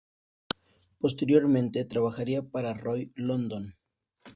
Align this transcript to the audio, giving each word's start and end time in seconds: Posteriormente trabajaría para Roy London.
Posteriormente 0.97 1.85
trabajaría 1.85 2.41
para 2.41 2.73
Roy 2.73 3.11
London. 3.13 3.75